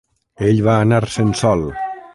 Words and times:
Ell 0.47 0.61
va 0.69 0.79
anar-se'n 0.85 1.39
sol. 1.45 1.67